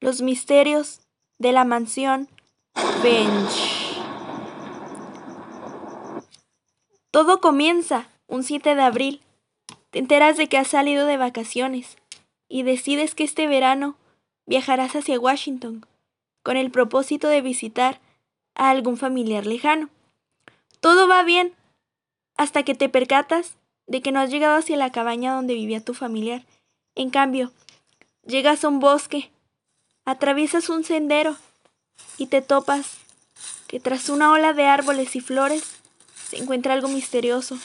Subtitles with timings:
[0.00, 1.00] Los misterios
[1.38, 2.28] de la mansión
[3.02, 3.98] Bench.
[7.10, 9.20] Todo comienza un 7 de abril.
[9.90, 11.96] Te enteras de que has salido de vacaciones
[12.48, 13.96] y decides que este verano
[14.46, 15.84] viajarás hacia Washington
[16.44, 18.00] con el propósito de visitar
[18.54, 19.88] a algún familiar lejano.
[20.78, 21.54] Todo va bien
[22.36, 23.56] hasta que te percatas
[23.88, 26.44] de que no has llegado hacia la cabaña donde vivía tu familiar.
[26.94, 27.52] En cambio,
[28.24, 29.32] llegas a un bosque,
[30.08, 31.36] atraviesas un sendero
[32.16, 32.92] y te topas
[33.66, 35.62] que tras una ola de árboles y flores
[36.30, 37.58] se encuentra algo misterioso.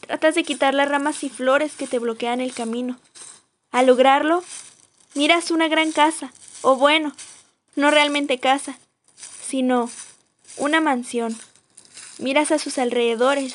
[0.00, 2.98] Tratas de quitar las ramas y flores que te bloquean el camino.
[3.70, 4.42] Al lograrlo,
[5.12, 7.12] miras una gran casa, o bueno,
[7.76, 8.78] no realmente casa,
[9.42, 9.90] sino
[10.56, 11.36] una mansión.
[12.18, 13.54] Miras a sus alrededores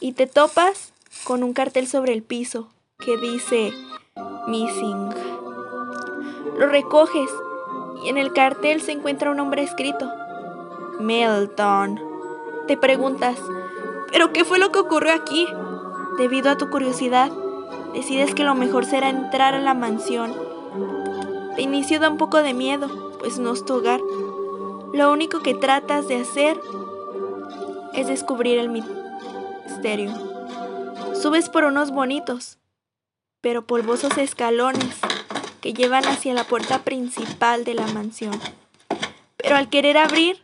[0.00, 0.92] y te topas
[1.22, 3.72] con un cartel sobre el piso que dice
[4.48, 5.29] Missing.
[6.60, 7.30] Lo recoges
[8.02, 10.12] y en el cartel se encuentra un nombre escrito.
[11.00, 11.98] Melton.
[12.66, 13.38] Te preguntas,
[14.12, 15.48] ¿pero qué fue lo que ocurrió aquí?
[16.18, 17.32] Debido a tu curiosidad,
[17.94, 20.34] decides que lo mejor será entrar a la mansión.
[21.56, 24.02] De inicio da un poco de miedo, pues no es tu hogar.
[24.92, 26.60] Lo único que tratas de hacer
[27.94, 30.12] es descubrir el misterio.
[31.14, 32.58] Subes por unos bonitos,
[33.40, 35.00] pero polvosos escalones
[35.60, 38.38] que llevan hacia la puerta principal de la mansión.
[39.36, 40.42] Pero al querer abrir,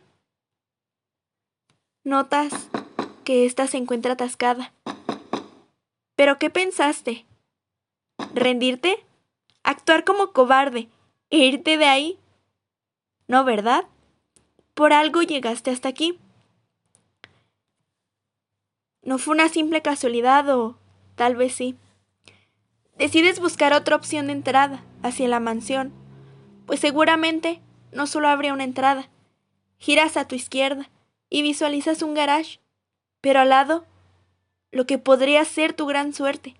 [2.03, 2.69] notas
[3.23, 4.73] que ésta se encuentra atascada.
[6.15, 7.25] ¿Pero qué pensaste?
[8.33, 9.03] ¿Rendirte?
[9.63, 10.89] ¿Actuar como cobarde?
[11.29, 12.19] ¿E irte de ahí?
[13.27, 13.85] No, ¿verdad?
[14.73, 16.17] Por algo llegaste hasta aquí.
[19.01, 20.77] No fue una simple casualidad o
[21.15, 21.75] tal vez sí.
[22.97, 25.93] Decides buscar otra opción de entrada hacia la mansión,
[26.65, 29.09] pues seguramente no solo habría una entrada.
[29.77, 30.89] Giras a tu izquierda
[31.29, 32.59] y visualizas un garage,
[33.21, 33.85] pero al lado,
[34.71, 36.55] lo que podría ser tu gran suerte,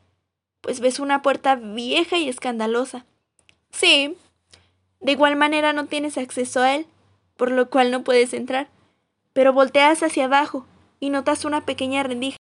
[0.62, 3.06] pues ves una puerta vieja y escandalosa.
[3.72, 4.16] Sí,
[5.00, 6.86] de igual manera no tienes acceso a él,
[7.36, 8.70] por lo cual no puedes entrar,
[9.34, 10.68] pero volteas hacia abajo
[11.00, 12.38] y notas una pequeña rendija.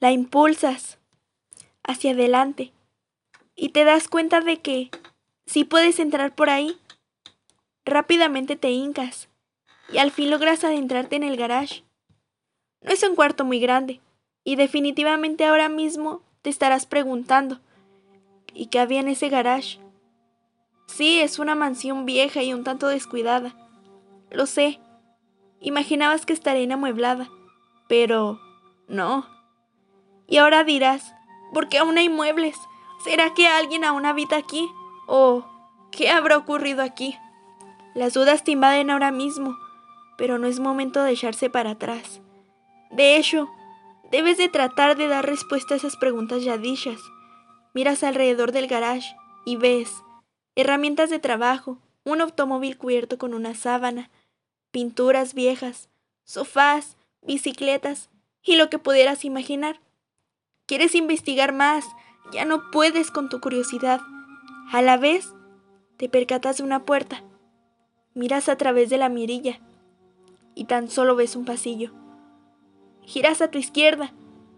[0.00, 0.98] La impulsas
[1.86, 2.72] hacia adelante
[3.54, 4.90] y te das cuenta de que
[5.46, 6.78] si puedes entrar por ahí.
[7.84, 9.28] Rápidamente te hincas
[9.92, 11.84] y al fin logras adentrarte en el garage.
[12.82, 14.00] No es un cuarto muy grande
[14.42, 17.60] y definitivamente ahora mismo te estarás preguntando
[18.52, 19.78] ¿y qué había en ese garage?
[20.86, 23.54] Sí, es una mansión vieja y un tanto descuidada.
[24.30, 24.80] Lo sé.
[25.60, 27.28] Imaginabas que estaría inamueblada,
[27.88, 28.40] pero
[28.88, 29.26] no.
[30.26, 31.14] Y ahora dirás,
[31.52, 32.56] ¿Por qué aún hay muebles?
[33.04, 34.68] ¿Será que alguien aún habita aquí?
[35.06, 35.44] ¿O
[35.90, 37.16] qué habrá ocurrido aquí?
[37.94, 39.56] Las dudas te invaden ahora mismo,
[40.18, 42.20] pero no es momento de echarse para atrás.
[42.90, 43.48] De hecho,
[44.10, 47.00] debes de tratar de dar respuesta a esas preguntas ya dichas.
[47.74, 50.02] Miras alrededor del garage y ves
[50.56, 54.10] herramientas de trabajo, un automóvil cubierto con una sábana,
[54.70, 55.90] pinturas viejas,
[56.24, 58.10] sofás, bicicletas
[58.42, 59.80] y lo que pudieras imaginar.
[60.66, 61.86] Quieres investigar más,
[62.32, 64.00] ya no puedes con tu curiosidad.
[64.72, 65.32] A la vez,
[65.96, 67.22] te percatas de una puerta.
[68.14, 69.60] Miras a través de la mirilla
[70.56, 71.92] y tan solo ves un pasillo.
[73.02, 74.12] Giras a tu izquierda,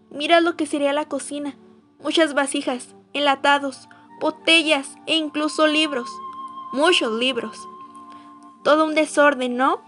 [0.09, 1.55] miras lo que sería la cocina,
[1.99, 3.87] muchas vasijas, enlatados,
[4.19, 6.09] botellas e incluso libros,
[6.71, 7.55] muchos libros.
[8.63, 9.81] Todo un desorden, ¿no?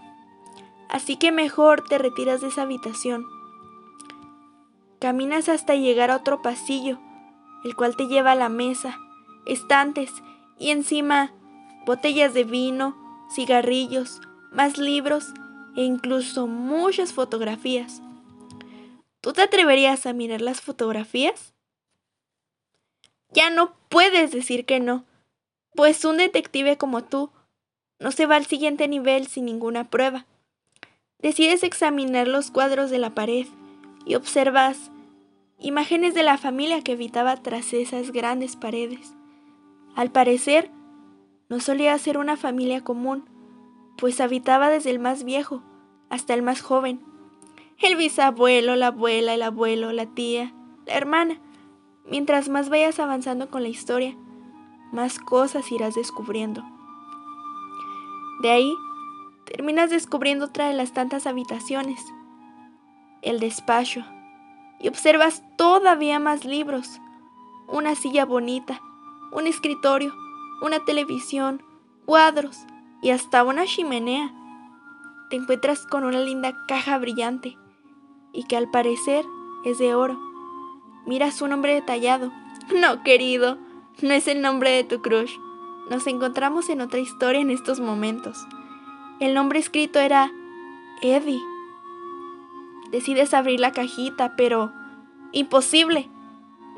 [0.88, 3.24] Así que mejor te retiras de esa habitación.
[5.02, 7.00] Caminas hasta llegar a otro pasillo,
[7.64, 9.00] el cual te lleva a la mesa,
[9.46, 10.12] estantes
[10.60, 11.32] y encima
[11.84, 12.96] botellas de vino,
[13.34, 14.20] cigarrillos,
[14.52, 15.34] más libros
[15.74, 18.00] e incluso muchas fotografías.
[19.20, 21.52] ¿Tú te atreverías a mirar las fotografías?
[23.30, 25.04] Ya no puedes decir que no,
[25.74, 27.32] pues un detective como tú
[27.98, 30.26] no se va al siguiente nivel sin ninguna prueba.
[31.18, 33.48] Decides examinar los cuadros de la pared
[34.06, 34.91] y observas
[35.62, 39.14] imágenes de la familia que habitaba tras esas grandes paredes.
[39.94, 40.70] Al parecer,
[41.48, 43.24] no solía ser una familia común,
[43.96, 45.62] pues habitaba desde el más viejo
[46.10, 47.00] hasta el más joven.
[47.78, 50.52] El bisabuelo, la abuela, el abuelo, la tía,
[50.86, 51.38] la hermana.
[52.04, 54.16] Mientras más vayas avanzando con la historia,
[54.92, 56.64] más cosas irás descubriendo.
[58.42, 58.74] De ahí,
[59.46, 62.04] terminas descubriendo otra de las tantas habitaciones,
[63.22, 64.04] el despacho
[64.82, 67.00] y observas todavía más libros,
[67.68, 68.80] una silla bonita,
[69.32, 70.12] un escritorio,
[70.60, 71.62] una televisión,
[72.04, 72.58] cuadros
[73.00, 74.32] y hasta una chimenea.
[75.30, 77.56] Te encuentras con una linda caja brillante
[78.32, 79.24] y que al parecer
[79.64, 80.18] es de oro.
[81.06, 82.32] Miras su nombre detallado.
[82.80, 83.58] No, querido,
[84.02, 85.32] no es el nombre de tu crush.
[85.90, 88.46] Nos encontramos en otra historia en estos momentos.
[89.18, 90.30] El nombre escrito era
[91.02, 91.40] Eddie.
[92.92, 94.70] Decides abrir la cajita, pero
[95.32, 96.10] imposible.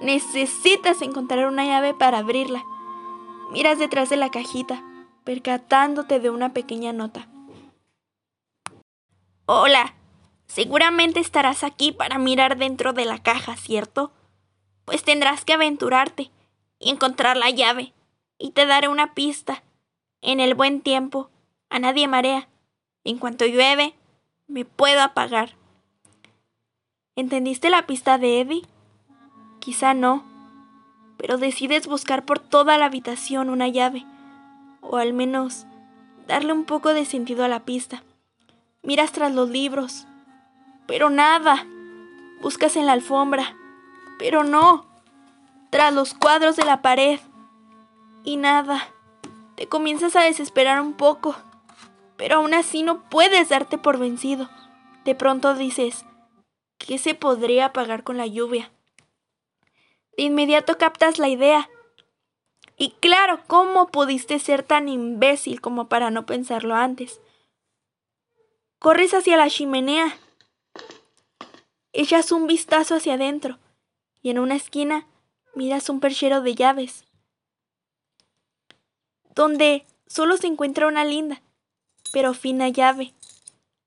[0.01, 2.65] Necesitas encontrar una llave para abrirla.
[3.51, 4.83] Miras detrás de la cajita,
[5.25, 7.29] percatándote de una pequeña nota.
[9.47, 9.95] Hola,
[10.47, 14.13] seguramente estarás aquí para mirar dentro de la caja, ¿cierto?
[14.85, 16.31] Pues tendrás que aventurarte
[16.79, 17.93] y encontrar la llave,
[18.39, 19.65] y te daré una pista.
[20.23, 21.29] En el buen tiempo,
[21.71, 22.49] a nadie marea.
[23.03, 23.95] En cuanto llueve,
[24.47, 25.57] me puedo apagar.
[27.17, 28.67] ¿Entendiste la pista de Eddie?
[29.61, 30.25] Quizá no,
[31.17, 34.05] pero decides buscar por toda la habitación una llave,
[34.81, 35.65] o al menos
[36.27, 38.03] darle un poco de sentido a la pista.
[38.83, 40.09] Miras tras los libros,
[40.89, 41.65] pero nada.
[42.43, 43.57] Buscas en la alfombra,
[44.19, 44.85] pero no.
[45.71, 47.21] Tras los cuadros de la pared,
[48.25, 48.89] y nada.
[49.55, 51.37] Te comienzas a desesperar un poco,
[52.17, 54.51] pero aún así no puedes darte por vencido.
[55.05, 56.05] De pronto dices,
[56.79, 58.71] ¿qué se podría apagar con la lluvia?
[60.17, 61.69] De inmediato captas la idea.
[62.77, 67.21] Y claro, ¿cómo pudiste ser tan imbécil como para no pensarlo antes?
[68.79, 70.19] Corres hacia la chimenea.
[71.93, 73.59] Echas un vistazo hacia adentro
[74.21, 75.07] y en una esquina
[75.55, 77.05] miras un perchero de llaves,
[79.35, 81.43] donde solo se encuentra una linda,
[82.13, 83.15] pero fina llave.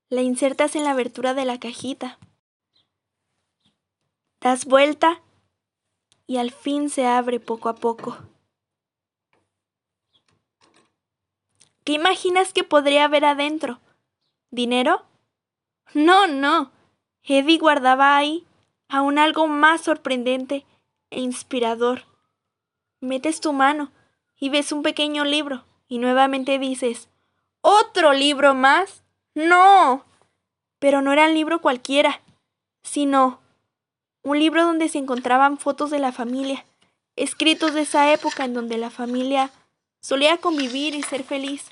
[0.08, 2.18] La insertas en la abertura de la cajita.
[4.48, 5.20] Das vuelta
[6.26, 8.16] y al fin se abre poco a poco.
[11.84, 13.78] ¿Qué imaginas que podría haber adentro?
[14.50, 15.04] ¿Dinero?
[15.92, 16.72] No, no.
[17.24, 18.46] Eddie guardaba ahí
[18.88, 20.64] aún algo más sorprendente
[21.10, 22.04] e inspirador.
[23.02, 23.92] Metes tu mano
[24.40, 27.10] y ves un pequeño libro y nuevamente dices,
[27.60, 29.04] ¿otro libro más?
[29.34, 30.06] No.
[30.78, 32.22] Pero no era un libro cualquiera,
[32.82, 33.46] sino
[34.28, 36.66] un libro donde se encontraban fotos de la familia,
[37.16, 39.50] escritos de esa época en donde la familia
[40.02, 41.64] solía convivir y ser feliz.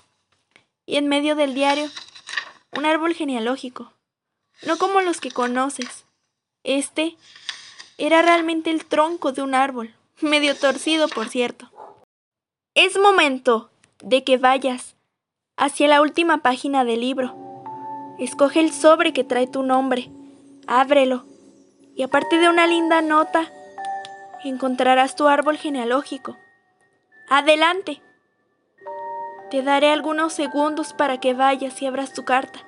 [0.86, 1.90] Y en medio del diario,
[2.76, 3.92] un árbol genealógico,
[4.66, 6.06] no como los que conoces.
[6.64, 7.16] Este
[7.98, 11.70] era realmente el tronco de un árbol, medio torcido, por cierto.
[12.74, 13.70] Es momento
[14.02, 14.94] de que vayas
[15.58, 17.34] hacia la última página del libro.
[18.18, 20.10] Escoge el sobre que trae tu nombre,
[20.66, 21.26] ábrelo
[21.96, 23.50] y aparte de una linda nota,
[24.44, 26.36] encontrarás tu árbol genealógico.
[27.28, 28.02] Adelante.
[29.50, 32.60] Te daré algunos segundos para que vayas y abras tu carta.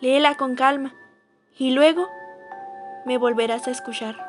[0.00, 0.94] Léela con calma
[1.58, 2.08] y luego
[3.04, 4.25] me volverás a escuchar.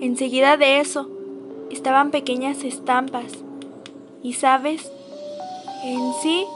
[0.00, 1.10] Enseguida de eso
[1.70, 3.44] estaban pequeñas estampas.
[4.22, 4.90] Y sabes,
[5.84, 6.46] en sí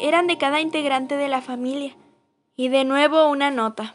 [0.00, 1.94] eran de cada integrante de la familia.
[2.56, 3.94] Y de nuevo una nota.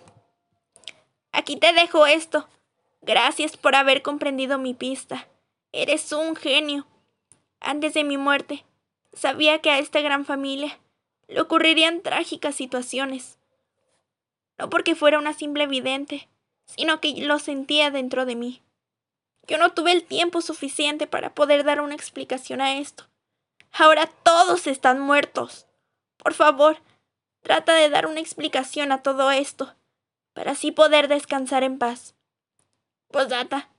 [1.32, 2.48] Aquí te dejo esto.
[3.02, 5.28] Gracias por haber comprendido mi pista.
[5.72, 6.86] Eres un genio.
[7.62, 8.66] Antes de mi muerte,
[9.14, 10.78] sabía que a esta gran familia
[11.28, 13.40] le ocurrirían trágicas situaciones.
[14.60, 16.28] No porque fuera una simple vidente,
[16.76, 18.62] sino que lo sentía dentro de mí.
[19.48, 23.08] Yo no tuve el tiempo suficiente para poder dar una explicación a esto.
[23.72, 25.66] Ahora todos están muertos.
[26.18, 26.78] Por favor,
[27.42, 29.74] trata de dar una explicación a todo esto,
[30.34, 32.14] para así poder descansar en paz.
[33.08, 33.70] Posdata.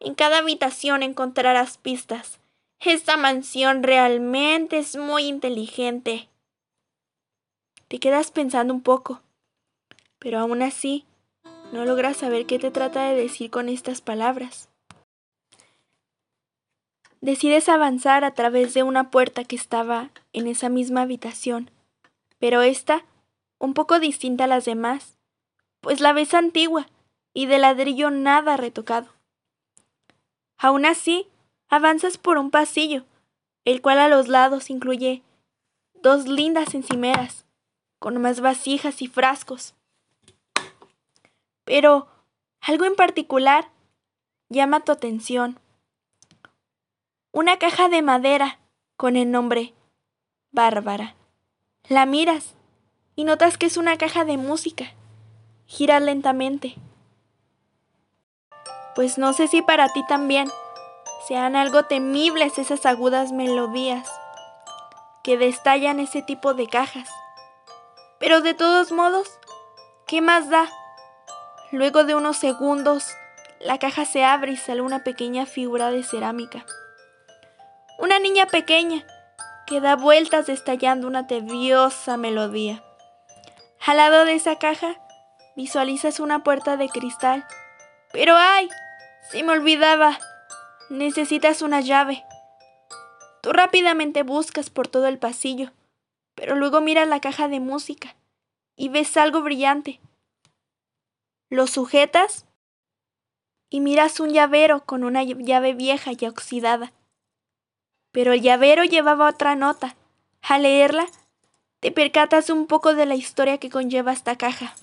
[0.00, 2.40] En cada habitación encontrarás pistas.
[2.80, 6.28] Esta mansión realmente es muy inteligente.
[7.88, 9.22] Te quedas pensando un poco,
[10.18, 11.04] pero aún así
[11.72, 14.68] no logras saber qué te trata de decir con estas palabras.
[17.20, 21.70] Decides avanzar a través de una puerta que estaba en esa misma habitación,
[22.38, 23.04] pero esta,
[23.58, 25.16] un poco distinta a las demás,
[25.80, 26.86] pues la ves antigua
[27.34, 29.08] y de ladrillo nada retocado.
[30.58, 31.28] Aún así,
[31.68, 33.04] Avanzas por un pasillo,
[33.64, 35.22] el cual a los lados incluye
[35.94, 37.44] dos lindas encimeras,
[37.98, 39.74] con más vasijas y frascos.
[41.66, 42.06] Pero
[42.62, 43.68] algo en particular
[44.48, 45.58] llama tu atención.
[47.32, 48.58] Una caja de madera
[48.96, 49.74] con el nombre
[50.52, 51.16] Bárbara.
[51.88, 52.54] La miras
[53.16, 54.86] y notas que es una caja de música.
[55.66, 56.76] Gira lentamente.
[58.94, 60.48] Pues no sé si para ti también
[61.26, 64.08] sean algo temibles esas agudas melodías
[65.24, 67.10] que destallan ese tipo de cajas.
[68.20, 69.28] Pero de todos modos,
[70.06, 70.70] ¿qué más da?
[71.72, 73.08] Luego de unos segundos,
[73.60, 76.64] la caja se abre y sale una pequeña figura de cerámica.
[77.98, 79.04] Una niña pequeña
[79.66, 82.82] que da vueltas destallando una tediosa melodía.
[83.84, 84.96] Al lado de esa caja
[85.56, 87.44] visualizas una puerta de cristal.
[88.12, 88.68] Pero ay,
[89.30, 90.18] se me olvidaba.
[90.88, 92.24] Necesitas una llave.
[93.42, 95.72] Tú rápidamente buscas por todo el pasillo,
[96.34, 98.14] pero luego miras la caja de música
[98.76, 100.00] y ves algo brillante.
[101.50, 102.46] Lo sujetas
[103.70, 106.92] y miras un llavero con una llave vieja y oxidada.
[108.12, 109.96] Pero el llavero llevaba otra nota.
[110.42, 111.06] Al leerla,
[111.80, 114.74] te percatas un poco de la historia que conlleva esta caja.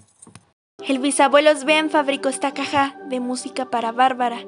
[0.85, 4.43] El bisabuelo Sven fabricó esta caja de música para Bárbara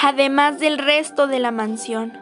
[0.00, 2.18] además del resto de la mansión.